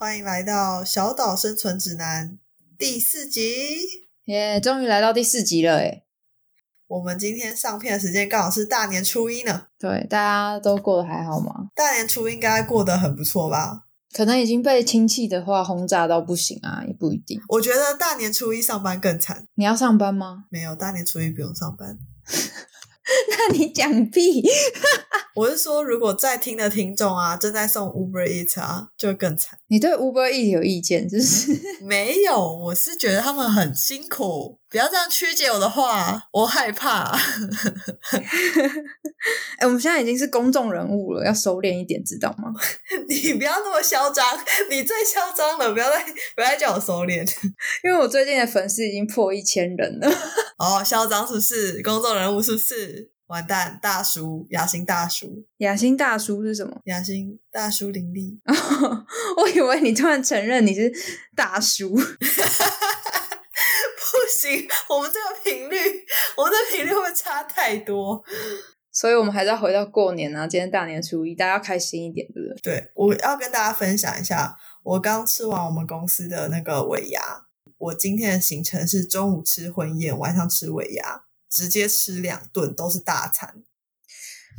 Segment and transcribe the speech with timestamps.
[0.00, 2.30] 欢迎来到《小岛生存指南》
[2.78, 3.42] 第四集。
[4.26, 6.04] 耶，终于来到第四集了诶
[6.86, 9.66] 我们今天上片的时间刚好是大年初一呢。
[9.76, 11.70] 对，大家都过得还好吗？
[11.74, 13.86] 大年初一应该过得很不错吧？
[14.12, 17.42] 可能已经被亲戚的话轰炸到不行啊，也不一定。
[17.48, 19.48] 我觉得大年初一上班更惨。
[19.56, 20.44] 你要上班吗？
[20.48, 21.98] 没有，大年初一不用上班。
[23.30, 24.42] 那你讲屁！
[25.34, 29.58] 我是说，如果在听的听众啊，正在送 Uber Eats 啊，就更惨。
[29.68, 37.16] 你对 Uber Eats 有意见，就是 没有，我是觉得他们很辛苦，不要这样曲解我的话，我害怕。
[39.58, 42.52] 哎、我们现在已经是公众人物了，要收敛一点，知道吗？
[43.08, 44.26] 你不要那么嚣张，
[44.70, 47.24] 你最嚣张了，不要再不要再叫我收敛。
[47.84, 50.10] 因为我最近的粉丝已经破一千人了。
[50.58, 51.80] 哦，嚣张是不是？
[51.82, 52.97] 公众人物是不是？
[53.28, 56.80] 完蛋，大叔，雅欣大叔，雅欣大叔是什么？
[56.84, 58.38] 雅欣大叔林立。
[59.38, 60.92] 我以为你突然承认你是
[61.34, 61.94] 大叔。
[61.96, 62.02] 不
[64.28, 65.76] 行，我们这个频率，
[66.36, 68.22] 我们这频率会差太多？
[68.90, 70.46] 所以我们还是要回到过年啊！
[70.46, 72.60] 今天大年初一，大家要开心一点，对不对？
[72.62, 77.20] 对，我要跟大家分享一下，我刚吃完我们公司的那个尾牙。
[77.76, 83.62] 我今天的行程是中午吃婚宴，晚上吃尾牙，直接吃两顿都是大餐。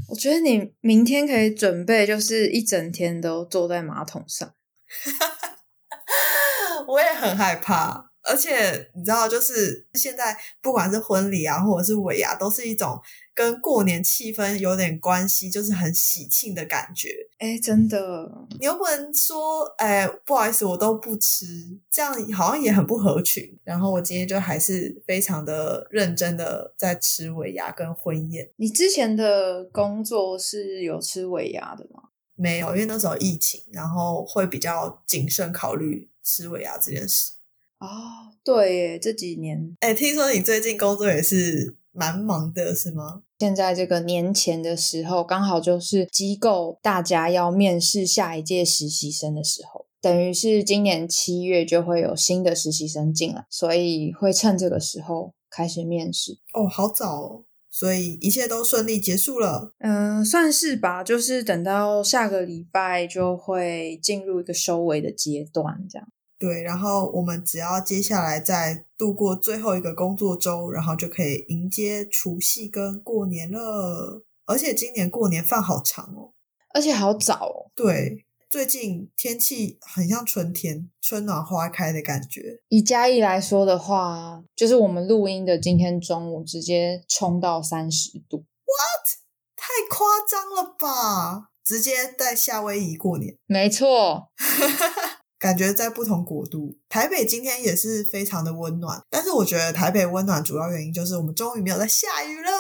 [0.10, 4.54] 我觉得你明天可以准备，就是一整天都坐在马桶上。
[6.88, 13.00] 我也很害怕，而且你知道，就是现在不管是婚礼啊，或者是尾牙，都是一种
[13.34, 17.10] 跟过年气氛有点关系，就是很喜庆的感觉。
[17.40, 18.30] 哎，真的，
[18.60, 21.46] 你又不能说，哎，不好意思，我都不吃，
[21.92, 23.58] 这样好像也很不合群。
[23.64, 32.04] 然后我今天就还是非常的认真的在吃尾牙跟婚宴，你之前的工作是有吃尾牙的吗？
[32.36, 37.34] 没有，因为那时候疫情，然后会比较谨慎考虑吃尾牙这件事。
[37.80, 43.24] 哦，对耶，这几年哎，听说你最近工作也是蛮忙的，是吗？
[43.40, 56.38] 现在这个年前的时候，刚好就是机构大家要面试下一届实习生的时候，等于是今年七月就会有新的实习生进来，所以会趁这个时候开始面试。
[56.54, 59.74] 哦，好早哦，所以一切都顺利结束了。
[59.80, 66.06] 嗯、算是吧，就是等到下个礼拜就会进入一个收尾的阶段，这样。
[66.40, 74.24] 对，然后我们只要接下来再度过最后一个工作周，然后就可以迎接除夕跟过年了。
[74.46, 76.32] 而且今年过年放好长哦。
[76.74, 82.62] 而且好早哦，对，最近天气很像春天，春暖花开的感觉。
[82.70, 89.20] 以嘉义来说的话，就是我们录音的今天中午直接冲到三十度，what？。
[89.62, 91.50] 太夸张了吧！
[91.64, 94.30] 直接在夏威夷过年，没错，
[95.40, 96.78] 感觉在不同国度。
[96.90, 102.52] 台北今天也是非常的温暖，但是我觉得台北温暖主要原因就是我们终于没有在下雨了，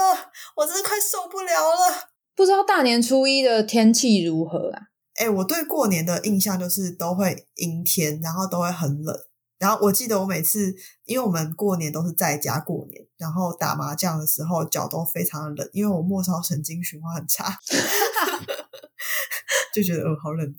[0.56, 2.09] 我真的快受不了了。
[2.35, 4.81] 不知道大年初一的天气如何啊？
[5.16, 9.13] 哎，我对过年的印象就是都会阴天，然后都会很冷。
[9.57, 10.73] 然后我记得我每次，
[11.03, 17.59] 因为我们过年都是在家过年，然后打麻将的时候脚都非常的冷，因为我末梢神经循环很差，
[19.75, 20.56] 就觉得呃好冷。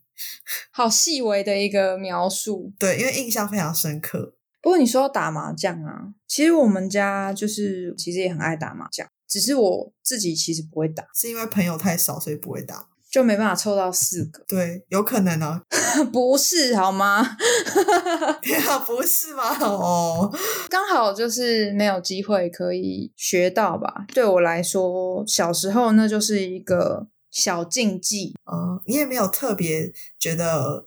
[0.71, 2.73] 好细微的一个描述。
[2.79, 4.35] 对，因为印象非常深刻。
[4.63, 12.87] 不过你说到打麻将啊，其实我们家就是其实也很爱打麻将，只是我自己其实不会打，是因为朋友太少，所以不会打。
[13.11, 14.45] 就没办法凑到四个。
[14.47, 15.61] 对，有可能啊。
[16.13, 17.37] 不是好吗？
[18.41, 19.43] 天啊，不是吗？
[19.59, 20.31] 哦，
[20.69, 24.05] 刚好就是没有机会可以学到吧。
[24.15, 28.35] 对我来说，小时候那就是一个小禁忌。
[28.51, 30.87] 嗯，你也没有特别觉得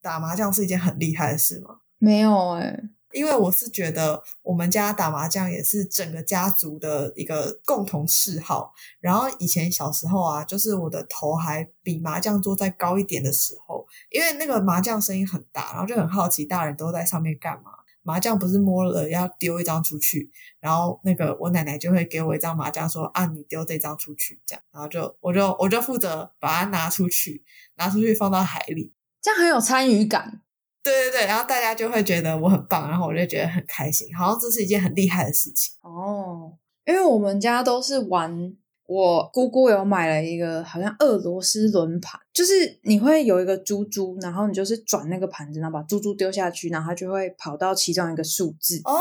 [0.00, 1.78] 打麻将是一件很厉害的事吗？
[1.98, 2.82] 没有哎、
[3.12, 8.72] 因为我是觉得我们家打麻将也是整个家族的一个共同嗜好。
[9.00, 17.70] 然后以前小时候啊，就是我的头还比麻将桌再高一点的时候，因为那个麻将声音很大，然后就很好奇大人都在上面干嘛。
[18.02, 27.44] 麻将不是摸了要丢一张出去，然后那个我奶奶就会给我一张麻将说啊，你丢这张出去，这样，然后就我就我就负责把它拿出去，
[27.76, 28.92] 拿出去放到海里。
[29.20, 30.42] 这样很有参与感。
[30.82, 35.76] 对对对，然后大家就会觉得我很棒，然后我就觉得很开心，好像这是一件很厉害的事情。
[35.82, 38.56] 哦，因为我们家都是玩，
[38.92, 48.82] 我姑姑有买了一个好像俄罗斯轮盘，就是你会有一个珠珠，然后你就是转那个盘子，然后把珠珠丢下去，然后它就会跑到其中一个数字。
[48.84, 49.00] 哦，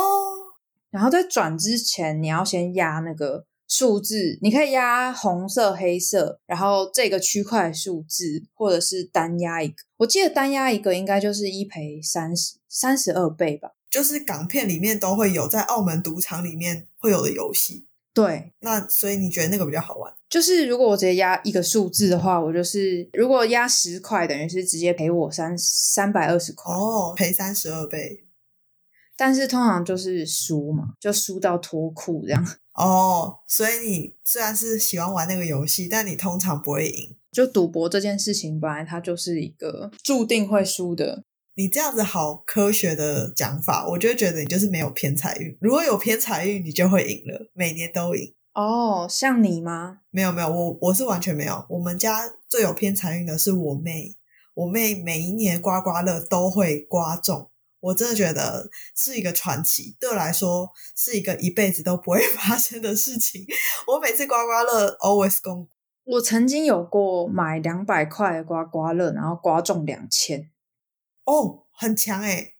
[0.89, 9.75] 然后在转之前，你要先压那个数字，你可以压红色、黑色，然后这个区块数字，或者是单压一个。
[9.97, 13.71] 我记得单压一个应该就是一赔三十三十二倍吧。
[13.89, 17.87] 就是港片里面都会有，在澳门赌场里面会有的游戏。
[18.13, 20.13] 对，那所以你觉得那个比较好玩？
[20.29, 26.73] 就是如果我直接压一个数字的话，我就是如果压十块，等于是直接赔我三三百二十块。
[26.73, 28.25] 哦，赔三十二倍。
[29.15, 32.45] 但是通常就是输嘛，就输到脱裤这样。
[32.73, 37.15] 哦，所以你虽然是喜欢玩那个游戏，但你通常不会赢。
[37.31, 41.23] 就赌博这件事情，本来它就是一个注定会输的。
[41.61, 45.55] 你这样子好科学的讲法，我就觉得你就是没有偏财运。
[45.61, 48.33] 如果有偏财运，你就会赢了，每年都赢。
[48.55, 49.99] 哦，像你吗？
[50.09, 51.63] 没有没有，我我是完全没有。
[51.69, 54.15] 我们家最有偏财运的是我妹，
[54.55, 57.51] 我妹每一年刮刮乐都会刮中。
[57.79, 60.67] 我真的觉得是一个传奇，对我来说
[60.97, 63.45] 是一个一辈子都不会 发生的事情。
[63.85, 65.67] 我每次刮刮乐 always 公，
[66.05, 70.49] 我曾经有过买两百块的刮刮乐，然后刮中两千，
[71.25, 72.55] 哦，很强诶、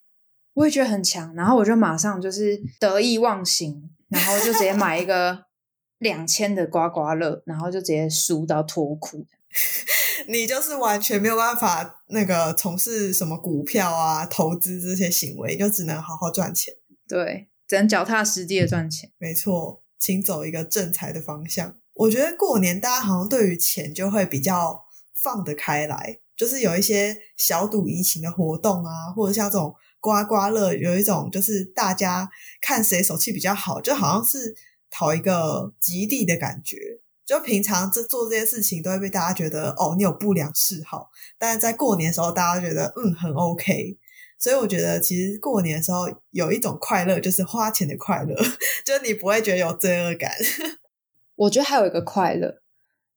[0.54, 1.34] 我也觉得很强。
[1.36, 5.46] 然后我就马上就是得意忘形，然后就直接买一个
[6.00, 9.26] 两千的刮刮乐，然后就直接输到脱裤。
[10.28, 16.74] 你就是完全没有办法那个从事什么股票啊、投资这些行为，就只能好好赚钱。
[17.08, 19.12] 对，只能脚踏实地的赚钱。
[19.18, 21.76] 没错，请走一个正财的方向。
[21.94, 32.28] 我觉得过年大家好像对于钱就会比较放得开来，就是有一些小赌怡情的活动啊，或者像这种刮刮乐，有一种就是大家
[32.60, 34.56] 看谁手气比较好，就好像是
[34.90, 36.78] 讨一个吉利的感觉。
[37.28, 44.00] 就平常这做这些事情都会被大家觉得哦，你有不良嗜好，但是在过年的时候，大家觉得嗯很 OK。
[44.40, 48.36] 所以我觉得其实过年的时候有一种快乐，就是花钱的快乐，
[48.84, 50.32] 就你不会觉得有罪恶感。
[51.38, 52.64] 我觉得还有一个快乐，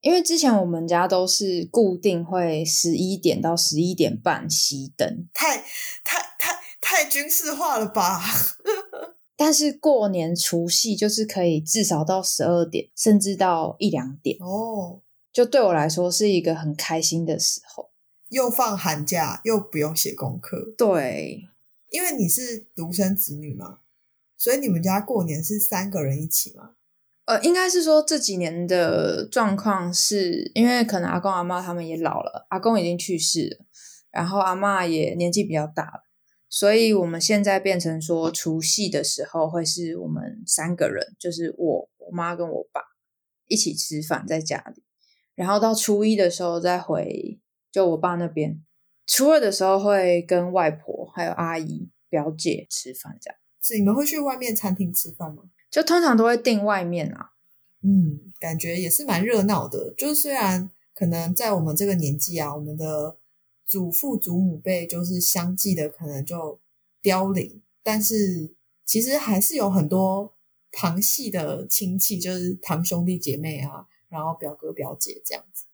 [0.05, 5.56] 因为之前我们家都是固定会十一点到十一点半熄灯，太
[6.05, 8.23] 太太太军事化了吧？
[9.35, 15.01] 但是过年除夕就是可以至少到十二点，甚至到一两点，哦，
[15.33, 17.91] 就对我来说是一个很开心的时候。
[18.29, 21.49] 又放寒假，又不用写功课，对，
[21.89, 23.79] 因为你是独生子女嘛，
[24.37, 26.73] 所以你们家过年是三个人一起吗？
[27.26, 33.67] 呃，应该是说这几年的状况是因为可能阿公阿妈他们也老了，阿公已经去世了，
[34.11, 36.03] 然后阿妈也年纪比较大了，
[36.50, 42.82] 所以我们现在变成说除夕的时候会是我们三个人，就是我、我妈跟我爸
[43.49, 44.82] 一起吃饭在家里，
[45.35, 47.41] 然后到初一的时候再回
[47.73, 48.62] 就我爸那边，
[49.06, 53.38] 初二的时候会跟外婆还有阿姨、表姐吃饭这样。
[53.62, 55.44] 是你们会去外面餐厅吃饭吗？
[55.75, 57.32] 就通常都会订外面啊，
[57.82, 59.93] 嗯，感觉也是蛮热闹的。
[59.99, 63.17] 就是虽然可能在我们这个年纪啊，我们的
[63.67, 66.61] 祖父祖母辈就是相继的可能就
[67.02, 68.54] 凋零，但是
[68.87, 70.33] 其实还是有很多
[70.71, 75.64] 旁系的亲戚，就是堂兄弟姐妹啊，然后表哥表姐这样子。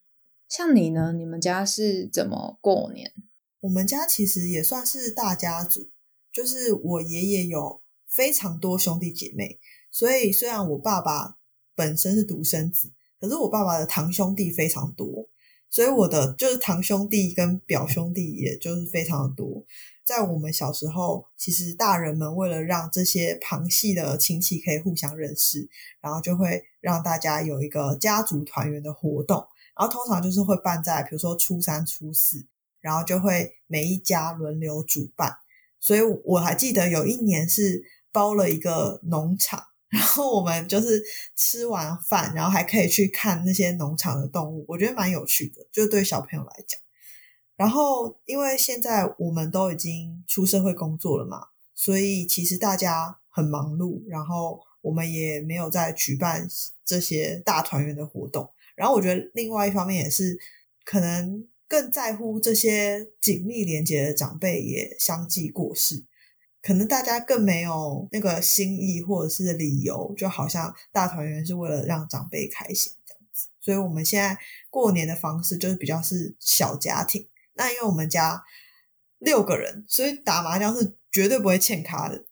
[0.48, 1.12] 像你呢？
[1.12, 3.12] 你们家是怎么过年？
[3.60, 5.90] 我们家其实也算是大家族，
[6.32, 11.36] 就是我爷爷有非常多兄弟姐妹，所以虽然我爸爸
[11.74, 15.28] 本身是独生子，可是我爸爸的堂兄弟非常多，
[15.68, 19.64] 所以我的就是堂兄弟跟表兄弟也就是非常的多。
[20.04, 25.68] 在我们小时候，其实大人们为了让这些旁系的亲戚可以互相认识，
[26.00, 29.46] 然后就会让大家有一个家族团圆的活动。
[29.76, 32.44] 然后通常就是会办在比如说初三、初四，
[32.80, 35.36] 然后就会每一家轮流主办。
[35.78, 41.02] 所以我还记得有一年是包了一个农场，然后我们就是
[41.36, 46.80] 吃完饭，然后还可以去看那些农场的动物，我觉得蛮有趣的，就对小朋友来讲。
[47.56, 56.48] 然后因为现在我们都已经出社会工作了嘛，所以其实大家很忙碌，然后我们也没有在举办
[56.86, 58.50] 这些大团圆的活动。
[58.76, 60.38] 然后我觉得另外一方面也是
[60.84, 66.04] 可能更在乎这些紧密连接的长辈也相继过世，
[66.62, 73.48] 可能大家更没有那个心意或者是理由，就好像大团圆是为了让长辈开心这样子。
[73.60, 74.38] 所以我们现在
[74.68, 77.28] 过年的方式就是比较是小家庭。
[77.54, 78.42] 那因为我们家
[79.18, 82.24] 六个人，所以打麻将是绝对不会欠卡的。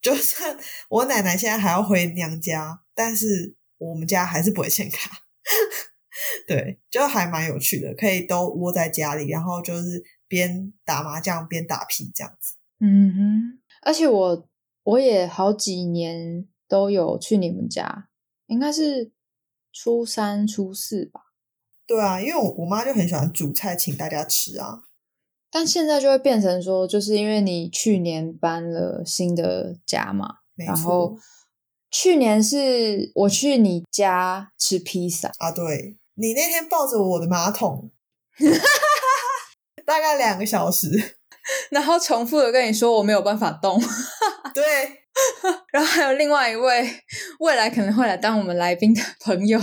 [0.00, 0.56] 就算
[0.88, 5.24] 我奶奶现在还要回娘家，但是我们家还是不会欠卡。
[6.46, 12.54] 对，就还蛮有趣的，可以都窝在家里，然后就是边打麻将边打屁这样子。
[12.80, 14.46] 嗯哼，而且我
[14.82, 18.08] 我也好几年都有去你们家，
[18.46, 19.12] 应该是
[19.72, 21.22] 初三、初四吧。
[21.86, 24.82] 对啊，因为我我妈就很喜欢煮菜请大家吃啊。
[25.50, 31.18] 但现在就会变成说，就是因为你去年搬了新的家嘛，没然后错
[31.90, 37.90] 去年是我去你家吃披萨，啊，对你那天抱着我的马桶，
[39.88, 41.16] 大概两个小时。
[41.72, 43.80] 然后重复的跟你说我没有办法动，
[44.52, 44.62] 对，
[45.72, 46.86] 然后还有另外一位
[47.40, 49.58] 未来可能会来当我们来宾的朋友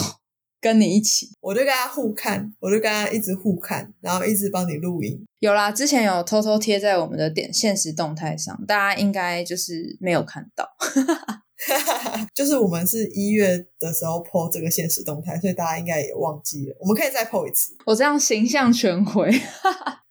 [0.60, 1.30] 跟你一起。
[1.40, 5.24] 我就跟他互看，我就跟他一直互看，然后一直帮你录音。
[5.38, 10.68] 有啦，之前有偷偷贴在我们的点现实动态上，大家应该就是没有看到。
[12.34, 16.76] 就是我们是一月的时候 PO 这个现实动态，所以大家应该也忘记了。
[16.80, 19.30] 我们可以再 PO 一次，我这样形象全毁，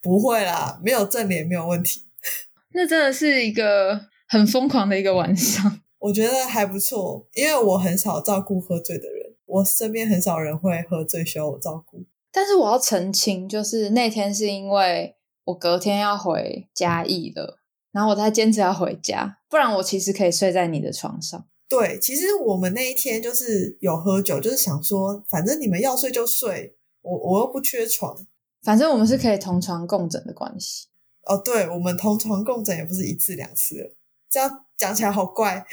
[0.04, 2.04] 不会啦，没有正脸没有问题。
[2.76, 5.80] 那真的是一个很疯狂的一个晚上。
[5.98, 12.04] 我觉得还不错，因为我很少照顾喝醉的人，我身边很少人会喝醉需要我照顾。
[12.30, 21.46] 但是我要澄清，就是那天是因为我隔天要回嘉义了，然后我才坚持要回家，不然我其实可以睡在你的床上。
[21.66, 28.26] 对，其实我们那一天就是有喝酒，就是想说，反正你们要睡就睡，我我又不缺床。
[28.64, 30.88] 反正我们是可以同床共枕的关系。
[31.26, 33.94] 哦，对，我们同床共枕也不是一次两次了，
[34.30, 35.64] 这样讲起来好怪。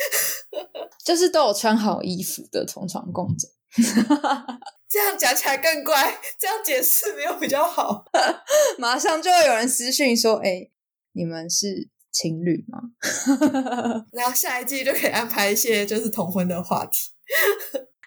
[1.04, 3.50] 就是都有穿好衣服的同床共枕，
[4.88, 8.06] 这样讲起来更怪，这样解释没有比较好。
[8.78, 10.70] 马上就会有人私讯说：“哎、
[11.14, 12.80] 你们是情侣吗？”
[14.14, 17.12] 然后下一季就可以安排一些就是同婚的话题。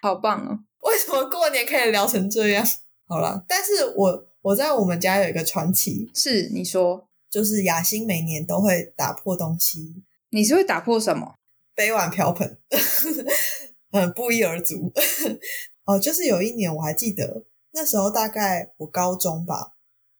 [0.01, 0.59] 好棒哦！
[0.87, 2.65] 为什么过年可以聊成这样？
[3.07, 11.33] 好了，但是我我在我们家有一个传奇，是你说就是雅欣每年都会打破东西，你是会打破什么？
[11.73, 12.59] 杯碗瓢盆，
[13.91, 14.93] 嗯，不一而足。
[15.85, 19.73] 哦，就是有一年我还记得，那时候大概我高中吧，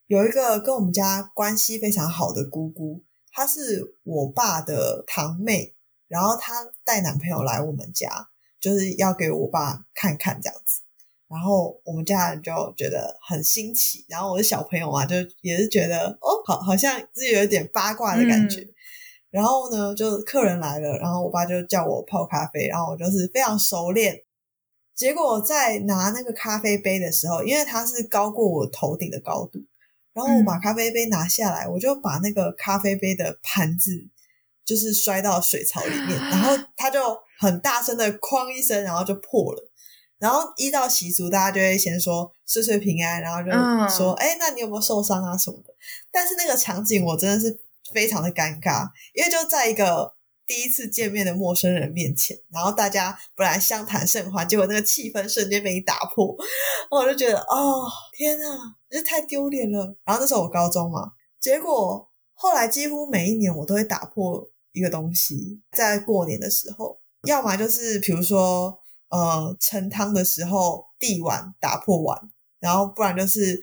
[0.08, 5.76] 有一个跟我们家关系非常好的姑姑，她是我爸的堂妹，
[6.08, 8.30] 然后她带男朋友来我们家，
[8.60, 10.82] 就是要给我爸看看这样子。
[11.28, 18.68] 然后我们家人就觉得很新奇，然后我的小朋友嘛，就也是觉得哦，好，好像是有一点八卦的感觉。
[19.32, 24.22] 然后呢，就客人来了，然后我爸就叫我泡咖啡，然后我就是非常熟练。
[24.96, 29.60] 结果在拿那个咖啡杯的时候，因为它是高过我头顶的高度，
[30.14, 34.08] 然后我把咖啡杯拿下来，我就把那个咖啡杯的盘子
[34.64, 37.00] 就是摔到水槽里面，然后它就
[37.40, 39.70] 很大声的哐一声，然后就破了。
[40.18, 43.52] 然后一到习俗，大家就会先说岁岁平安，然后就
[43.96, 45.74] 说：“哎、那你有没有受伤啊什么的？”
[46.12, 47.60] 但是那个场景我真的是
[47.94, 50.16] 非常的尴尬，因为就在一个
[50.48, 56.36] 第一次见面的陌生人面前，然后大家本来相谈甚欢，结果那个气氛瞬间被你打破，
[56.90, 57.84] 然后我就觉得哦
[58.18, 58.46] 天呐，
[58.90, 59.96] 这太丢脸了。
[60.06, 72.20] 然后那时候我高中嘛，结果后来几乎每一年我都会打破一个东西，在过年的时候，要么就是比如说呃盛汤的时候递碗打破碗，
[72.60, 73.62] 然后不然就是。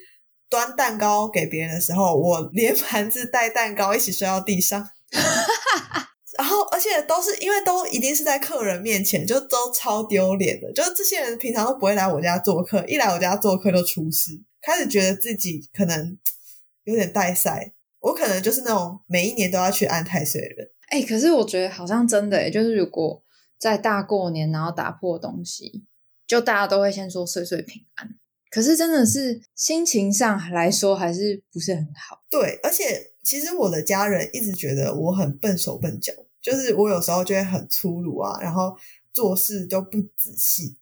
[0.52, 4.86] 端蛋糕给别人的时候，我 连盘子带蛋糕一起摔到地上，
[6.36, 10.70] 然后而且都是因为都一定是在客人面前，就都超丢脸的。
[10.74, 16.18] 就是这些人平常都不会来我家做客，一来我家做客就出事，开始觉得自己可能
[16.84, 17.72] 有点带赛。
[18.00, 20.70] 我可能就是那种每一年都要去安太岁的人。
[20.90, 23.21] 哎、可是我觉得好像真的、欸，就是如果
[23.62, 25.84] 在大过年然后打破东西，
[26.26, 28.10] 就大家都会先说岁岁平安。
[28.50, 32.24] 可是真的是心情上来说，还是不是很好。
[32.28, 38.76] 对，而且其实我的家人一直觉得我很笨手笨脚，就是我有时候就会很粗鲁啊，然后
[39.12, 40.76] 做事都不仔细。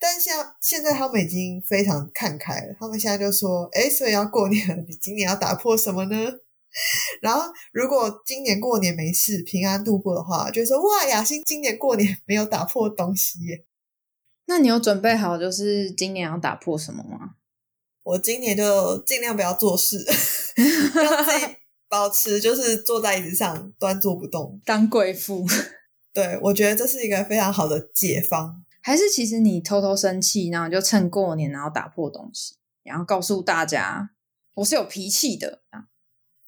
[0.00, 6.16] 但像现在他们已经非常看开了，他们现在就说：“哎，所以要过年了，你今年要打破什么呢？”
[7.22, 7.42] 然后
[7.72, 13.64] 如果今年过年没事，平安度过的话，就会说：“哇，雅欣今年过年没有打破东西耶。”
[14.48, 17.34] 那你有准备好就是今年要打破什么吗？
[18.04, 19.98] 我今年就尽量不要做事，
[20.94, 21.56] 让自己
[21.88, 24.60] 保持就是坐在椅子上端坐不动。
[24.64, 25.44] 当贵妇，
[26.12, 28.62] 对我觉得这是一个非常好的解方。
[28.80, 32.54] 还是其实你偷偷生气，然后就趁过年然后打破东西，
[32.84, 34.10] 然后告诉大家
[34.54, 35.86] 我是有脾气的啊？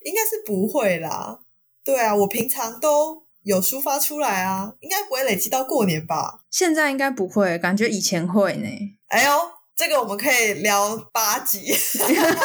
[0.05, 1.41] 应该是不会啦。
[1.85, 6.45] 对啊，我平常都有抒发出来啊，应该不会累积到过年吧？
[6.51, 8.69] 现在应该不会，感觉以前会呢。
[9.09, 9.31] 哎呦，
[9.75, 11.73] 这个我们可以聊八集，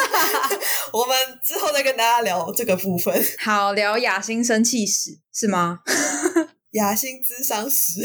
[0.94, 3.22] 我们之后再跟大家聊这个部分。
[3.40, 5.80] 好，聊雅欣生气史是吗？
[6.72, 8.02] 雅欣智商史，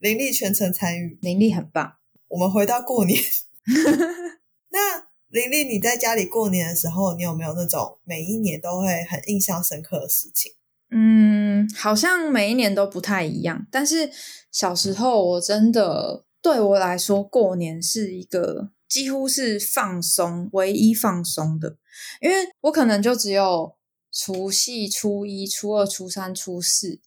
[0.00, 1.94] 林立全程参与，林立很棒。
[2.28, 3.22] 我们回到过年，
[4.70, 10.52] 那玲玲你在家里过年的时候，你有没有那种每一年都会很印象深刻的事情？
[10.92, 14.12] 嗯，好像每一年都不太一样，但是
[14.52, 21.78] 小时候我真的对我来说，过年是一个几乎是放松、唯一放松的，
[22.20, 23.74] 因为我可能就只有
[24.12, 27.00] 除夕、初一、初二、初三、初四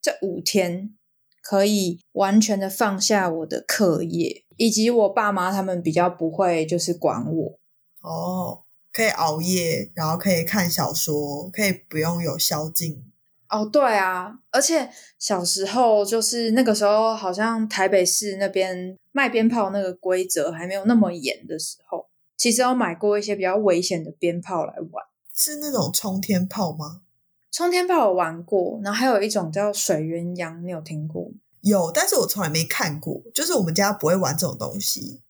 [0.00, 0.94] 这五天
[1.42, 7.58] 可以完全的放下我的课业，以及我爸妈他们比较不会就是管我
[8.02, 13.04] 哦，可以熬夜，然后可以看小说，可以不用有宵禁。
[13.48, 25.04] 哦，对啊，而且小时候就是那个时候，好像台北市那边卖鞭炮那个规则还没有那么严的时候，其实有买过一些比较危险的鞭炮来玩。
[25.32, 27.02] 是那种冲天炮吗？
[27.52, 31.34] 冲天炮我玩过，然后还有一种叫水鸳鸯，你有听过吗？
[31.68, 33.22] 有，但是我从来没看过。
[33.34, 35.22] 就是我们家不会玩这种东西。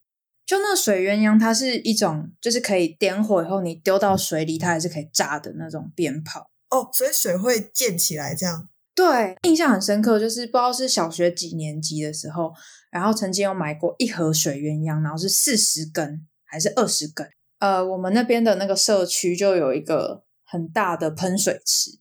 [0.44, 6.50] 就那水鸳鸯，它是一种就是可以点火以后你丢到水里，它还是可以炸的那种鞭炮。
[6.70, 10.20] 哦，所以水会溅起来，这样对，印象很深刻。
[10.20, 12.52] 就是不知道是小学几年级的时候，
[12.90, 17.28] 然后曾经有买过一盒水鸳鸯，然后是四十根还是二十根？
[17.58, 21.98] 呃，我们那边的那个社区就有一个很大的喷水池，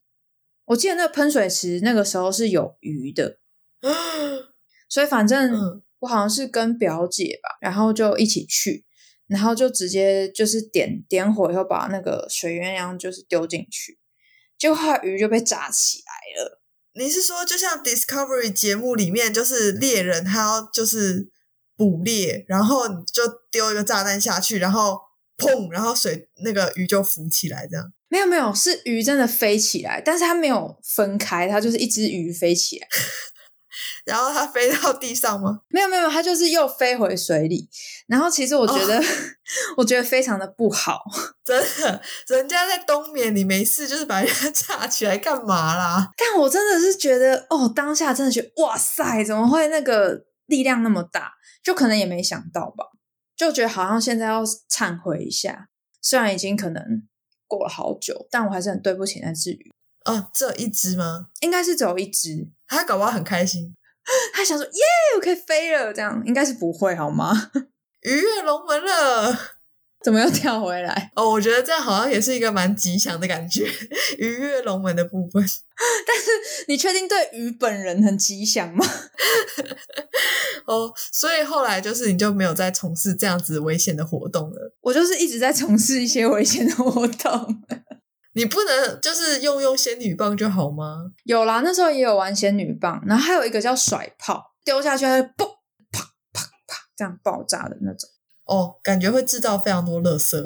[0.65, 3.39] 我记得那个喷水池那个时候是有鱼的，
[4.89, 8.85] 所以反正我好像是跟表姐吧，然后就一起去，
[9.27, 13.99] 然后就直接就是点点火以后把那个水鸳鸯就是丢进去。
[14.57, 16.61] 就怕鱼就被炸起来了。
[16.93, 21.29] 你是说，就像 Discovery 节目里面，就是猎人他要就是
[21.75, 24.97] 捕猎，然后就丢一个炸弹下去，然后
[25.37, 27.91] 砰，然后水那个鱼就浮起来，这样？
[28.07, 32.87] 没有没有，是鱼真的飞起来，但是它没有分开，它就是一只鱼飞起来。
[34.05, 35.61] 然后它飞到地上吗？
[35.69, 37.67] 没有没有，它就是又飞回水里。
[38.07, 39.01] 然后其实我觉得，
[39.77, 41.03] 我觉得非常的不好。
[41.43, 46.11] 真的，人家在冬眠，你没事，就是把人家炸起来干嘛啦？
[46.15, 51.33] 但我真的是觉得，哦，当下真的觉得，哇塞，怎么会那个力量那么大？
[51.63, 52.85] 就可能也没想到吧，
[53.35, 55.67] 就觉得好像现在要忏悔一下。
[55.99, 57.07] 虽然已经可能
[57.47, 59.71] 过了好久，但我还是很对不起那只鱼。
[60.05, 61.29] 哦，只有一只吗？
[61.39, 62.47] 应该是只有一只。
[62.67, 63.75] 它搞不好很开心。
[64.33, 64.81] 他想说：“耶，
[65.15, 67.51] 我可以飞了！”这样应该是不会好吗？
[68.01, 69.37] 鱼跃龙门了，
[70.03, 71.11] 怎么又跳回来？
[71.15, 73.65] 哦，我觉得这样好像也是一个蛮吉祥的感觉，
[74.19, 75.43] 鱼跃龙门的部分。
[76.07, 78.85] 但是你确定对鱼本人很吉祥吗？
[80.67, 84.73] 哦，所以后来就是你就没有再从事这样子危险的活动了。
[84.81, 87.63] 我就是一直在从事一些危险的活动。
[88.37, 91.09] 你不能就是用用仙女棒就好吗？
[91.23, 95.47] 有啦，那时候也有玩仙女棒，然后还有一个叫甩炮，丢下去会嘣
[95.89, 98.09] 啪啪啪这样爆炸的那种。
[98.43, 100.37] 哦，感觉会制造非常多垃圾。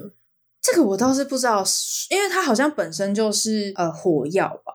[0.62, 1.64] 这个我倒是不知道，
[2.12, 4.72] 因为它好像本身就是呃火药吧，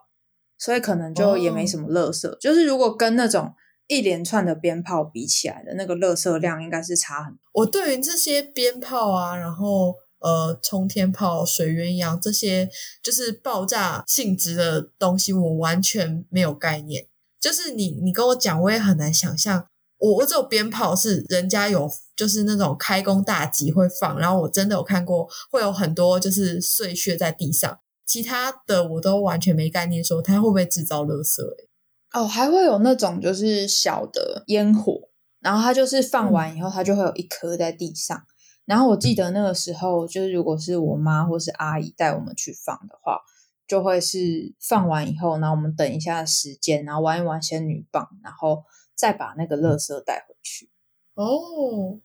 [0.59, 2.29] 所以可能就也没什么垃圾。
[2.39, 3.55] 就是如果跟那种
[3.87, 7.39] 一连串的鞭炮比起来的那个垃圾量，应该是差很多。
[7.53, 9.95] 我对于这些鞭炮啊，然后。
[10.25, 12.67] 呃，冲天炮、水鸳鸯这些
[13.03, 17.07] 就是爆炸性质的东西，我完全没有概念。
[17.39, 19.67] 就是你，你跟我讲，我也很难想象。
[19.99, 27.79] 我我只有鞭炮是人家有，就是那种开工大吉会放，然后我真的有看过，会有很多就是碎屑在地上。
[28.07, 31.43] 其他的我都完全没概念，说它会不会制造垃圾？
[32.13, 35.11] 哦，还会有那种就是小的烟火，
[35.41, 38.23] 然后它就是放完以后，它就会有一颗在地上。
[38.67, 43.21] 然后我记得那个时候，就是如果是我妈或是阿姨带我们去放的话，
[43.67, 50.71] 就会是放完以后，然后我们等一下时间，然后玩一玩仙女棒，然后再把那个垃圾带回去。
[51.15, 51.99] 哦，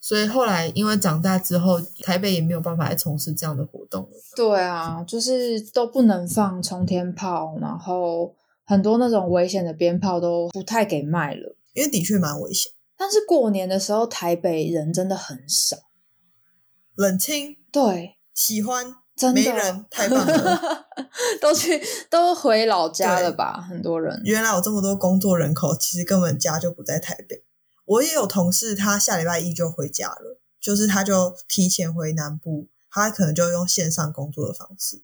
[0.00, 4.10] 所以后来因为长大之后，台北也没有办法再从事这样的活动了。
[4.36, 8.34] 对啊，就是都不能放冲天炮，然后
[8.64, 12.72] 很多那种危险的鞭炮都不太给卖了，因为的确蛮危险。
[12.96, 15.76] 但是过年的时候，台北人真的很少。
[16.94, 20.86] 冷清，对，喜欢，真的没人，太棒了，
[21.40, 23.64] 都去都回老家了吧？
[23.68, 27.44] 很多人，原来有这么多工作人口，其实根本家就不在台北。
[27.84, 35.02] 我也有同事，他下礼拜一就回家了，就是他就提前回南部，他可能就用线上工作的方式。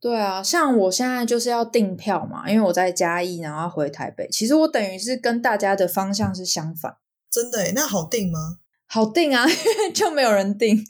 [0.00, 4.28] 对啊，像我现在就是要订票嘛，因为我在嘉义，然后要回台北。
[4.30, 6.96] 其实我等于是跟大家的方向是相反。
[7.28, 8.58] 真的耶，那好定吗？
[8.88, 9.46] 好定啊，
[9.94, 10.84] 就没有人定。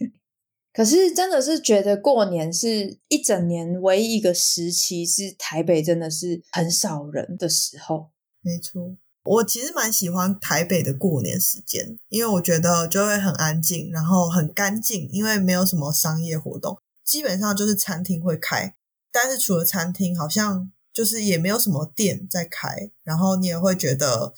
[0.72, 8.10] 可是真的是觉得过年是一整年唯一一个时期，是台北真的是很少人的时候。
[8.40, 18.76] 没错，我其实蛮喜欢台北的过年时间，因为我觉得就会很安静，然后很干净，因为没有什么商业活动，基本上就是餐厅会开，
[19.10, 24.32] 但是除了餐厅，好像就是也没有什么店在开，然后你也会觉得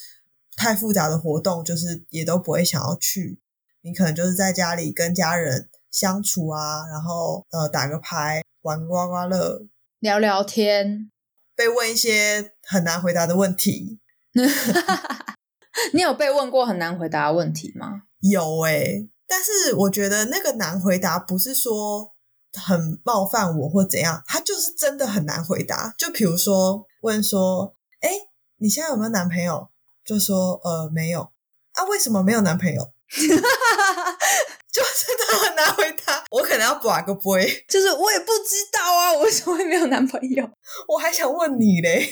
[0.57, 3.38] 太复杂的活动，就是也都不会想要去，
[3.83, 9.62] 你可能就是在家里跟家人相处啊，然后呃打个牌，玩刮刮乐，
[9.99, 11.11] 聊聊天，
[11.57, 13.99] 被问一些很难回答的问题。
[15.95, 18.03] 你有被问过很难回答的问题吗？
[18.21, 22.12] 有诶、但是我觉得那个难回答不是说
[22.53, 25.95] 很冒犯我或怎样，他就是真的很难回答。
[25.97, 28.11] 就比如说问说，哎，
[28.59, 29.71] 你现在有没有男朋友？
[30.05, 31.31] 就说呃没有
[31.73, 32.93] 啊，为什么没有男朋友？
[34.70, 40.49] 就真的很难回答，我可能要把个杯，就是我也不知道啊，我为什么会没有男朋友？
[40.87, 42.09] 我还想问你嘞，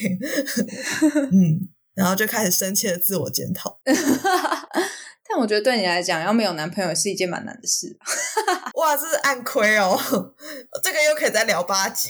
[1.32, 3.78] 嗯，然后就开始深切的自我检讨。
[5.30, 7.96] 但我觉得对你来讲，要没有男朋友是一件蛮难的事。
[8.74, 9.94] 哇，这是暗亏哦，
[10.82, 12.08] 这个又可以再聊八集。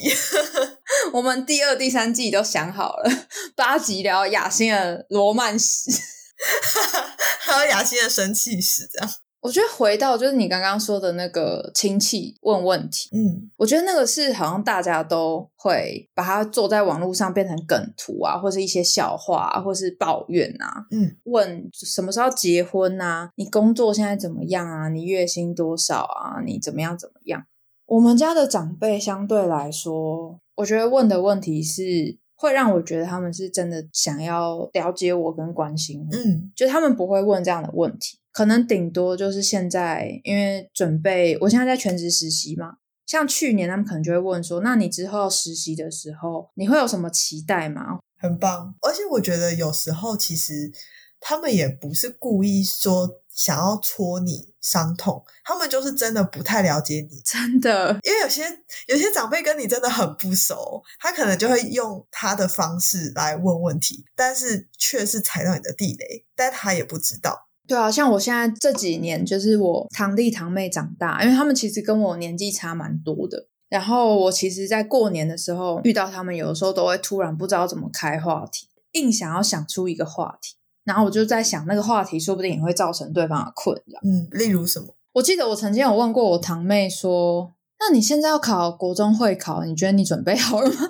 [1.13, 3.11] 我们第二、第三季都想好了，
[3.57, 5.91] 八集聊雅欣的罗曼史。
[7.41, 23.31] 还有雅欣的生气史，这样，我觉得回到就是你刚刚说的那个亲戚问问题，嗯我觉得那个是好像大家都会把它做在网络上变成梗图啊，或是一些笑话、啊，或是抱怨啊，嗯，问什么时候结婚啊？
[23.37, 24.89] 你工作现在怎么样啊？
[24.89, 26.41] 你月薪多少啊？
[26.45, 27.45] 你怎么样怎么样？
[27.87, 42.75] 我们家的长辈相对来说，我觉得问的问题是会让我觉得他们是真的想要了解我跟关心我，嗯就他们不会问这样的问题，可能顶多就是现在因为准备，我现在在全职实习嘛。
[43.05, 47.99] 像去年他们可能就会问说，那你之后实习的时候，你会有什么期待吗？
[48.19, 48.75] 很棒。
[48.83, 50.71] 而且我觉得有时候其实
[51.19, 57.23] 他们也不是故意说想要戳你伤痛，他们就是真的不太了解你。
[57.25, 58.43] 真的，因为有些
[58.89, 67.47] 有些长辈跟你真的很不熟，他可能就会用他的方式来问问题，但是却是踩到你的地雷，但他也不知道。
[67.69, 73.47] 对啊，像我现在这几年，就是我堂弟堂妹长大，因为他们其实跟我年纪差蛮多的。
[73.69, 80.57] 然后我其实，在过年的时候遇到他们，有的时候都会突然不知道怎么开话题，硬想要想出一个话题，
[80.89, 84.01] 然后我就在想，那个话题说不定也会造成对方的困扰。
[84.03, 84.87] 嗯，例如什么？
[85.13, 90.77] 我记得我曾经有问过我堂妹说：“那你现在要考国中会考，你觉得你准备好了吗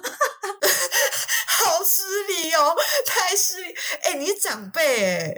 [1.58, 3.74] 好失礼哦，太失礼！
[4.04, 5.34] 哎、你是长辈哎，？”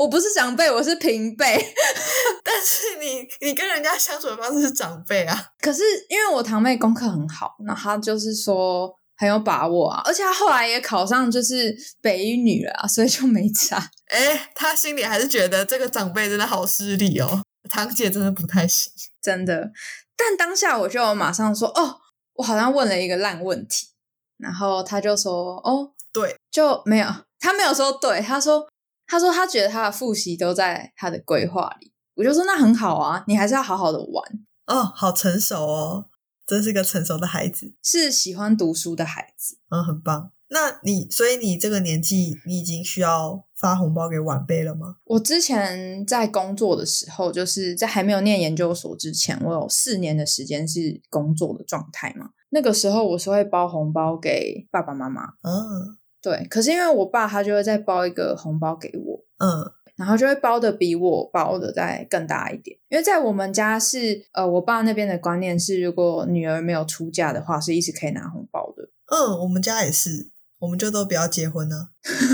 [0.00, 1.74] 我不是长辈，我是平辈。
[2.42, 5.46] 但是你你跟人家相处的方式是长辈啊。
[5.60, 13.78] 可是因为我堂妹功课很好，那她就是说很有把握啊，而且他后来也考上就是北一女了啊，所以就没差。
[14.10, 18.92] 哎，他心里还是觉得这个长辈真的好失利哦，堂姐真的不太行。
[19.22, 19.70] 真的。
[20.16, 22.00] 但当下我就马上说：“哦，
[22.34, 23.90] 我好像问了一个烂问题。”
[24.38, 27.06] 然后他就说：“哦，对，就没有。”
[27.38, 28.68] 他没有说对，他说
[29.06, 34.24] ：“他说他觉得他的复习都在他的规划里。”我就说：“那很好啊，你还是要好好的玩，
[34.66, 36.06] 哦，好成熟哦，
[36.52, 40.32] 真是个成熟的孩子，是喜欢读书的孩子。”嗯，很棒。
[40.48, 44.96] 那你所以你这个年纪，你已经需要发红包给晚辈了吗？
[45.04, 52.32] 我之前在工作的时候，就是在还没有念研究所之前，我有四年的时间是工作的状态嘛。
[52.50, 56.46] 那个时候我是会包红包给爸爸妈妈，嗯对。
[56.50, 62.76] 可是因为我爸他就会再包一个红包给我，嗯然后就会包的比我包的再更大一点。
[62.88, 68.88] 因为在我们家是呃，我爸那边的观念是，如果女儿没有出嫁的话，是一直可以拿红包的。
[69.06, 71.88] 嗯，我们家也是，我们就都不要结婚呢、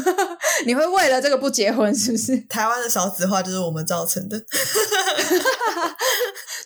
[0.66, 2.36] 你会为了这个不结婚是不是？
[2.48, 4.40] 台湾的少子化就是我们造成的。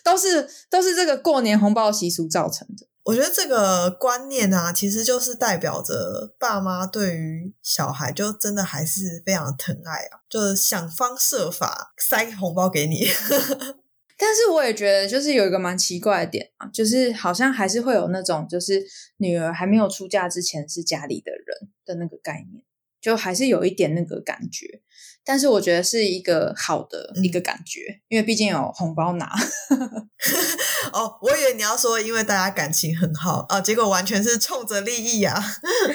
[0.03, 2.85] 都是都是这个过年红包习俗造成的。
[3.03, 13.05] 我觉得这个观念啊，其实就是代表着爸妈对于小孩就真的还是非常疼爱啊，就是想方设法塞红包给你。
[14.17, 18.81] 但是我也觉得，就是有一个蛮奇怪的点啊，就是好像还是会有那种，就是
[19.17, 22.63] 女儿还没有出嫁之前是家里的人的那个概念。
[23.03, 24.81] 就还是有一点那个感觉。
[25.25, 29.25] 但是我觉得是一个好的一个感觉，因为毕竟有红包拿。
[30.91, 35.41] 哦，我以为你要说因为大家感情很好啊，结果完全是冲着利益啊。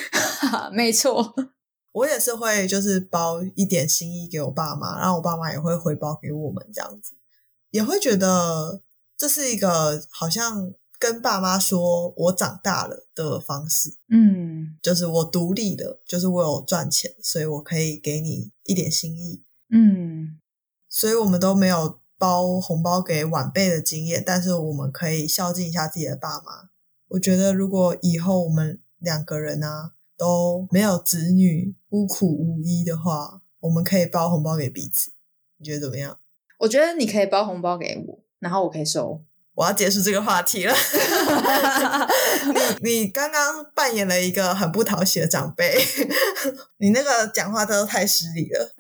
[0.73, 1.35] 没错，
[1.93, 7.13] 我也是会就是包一点心意给我爸妈，然后我爸妈也会回报给我们这样子，
[7.71, 8.81] 也会觉得
[9.19, 13.97] 这是一个好像跟爸妈说我长大了的方式。
[14.09, 19.45] 嗯就是我独立了，就是我有赚钱，所以我可以给你一点心意。
[19.71, 20.39] 嗯
[20.89, 26.71] 所以我们都没有包红包给晚辈的经验，但是我们可以孝敬一下自己的爸妈。
[27.09, 35.13] 我觉得如果以后我们两个人啊都没有子女，孤苦无依的话，我们可以包红包给彼此。
[35.59, 36.19] 你觉得怎么样？
[36.59, 39.23] 我觉得你可以包红包给我，然后我可以收。
[39.59, 40.73] 我要结束这个话题了。
[42.81, 45.77] 你你刚刚扮演了一个很不讨喜的长辈，
[46.79, 48.73] 你那个讲话都太失礼了。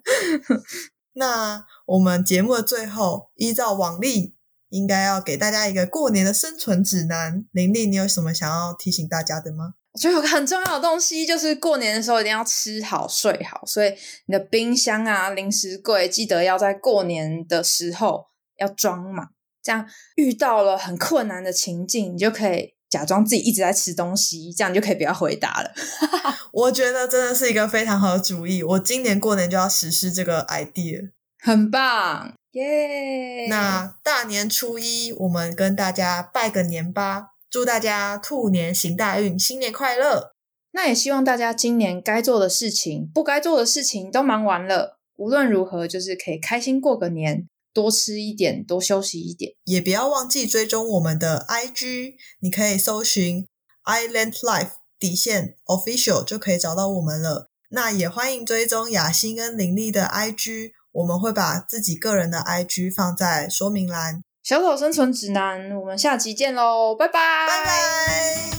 [1.14, 4.36] 那我们节目的最后，依照往例，
[4.68, 7.44] 应该要给大家一个过年的生存指南。
[7.50, 9.74] 林丽，你有什么想要提醒大家的吗？
[9.94, 13.92] 我觉得有个很重要的东西，就是过年的时候一定要吃好睡好，所以
[14.26, 18.26] 你的冰箱啊、零食柜，记得要在过年的时候
[18.58, 19.30] 要装满。
[19.68, 25.70] 这样遇到了很困难的情境，你就可以假装自己一直在吃东西，这样你就可以不要回答了。
[26.52, 28.62] 我觉得真的是一个非常好的主意。
[28.62, 31.10] 我今年过年就要实施这个 idea。
[31.40, 33.46] 很棒，耶！
[33.50, 40.32] 那大年初一，我们跟大家拜个年吧，祝大家兔年行大运，新年快乐！
[40.72, 47.46] 那也希望大家今年该做的事情、不该做的事情都忙完了，无论如何，就是可以开心过个年，
[47.78, 49.52] 多吃一点，多休息一点。
[49.62, 53.46] 也不要忘记追踪我们的 IG，你可以搜寻
[53.84, 57.50] Island Life 底线 Official 就可以找到我们了。
[57.70, 64.24] 那也欢迎追踪雅欣跟林丽的 IG，我们会把自己个人的 IG 放在说明栏。
[64.42, 68.57] 小草生存指南，我们下期见喽，拜拜，拜拜。